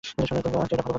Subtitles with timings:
[0.03, 0.89] কহিল, আইডিয়াটা ভালো বটে।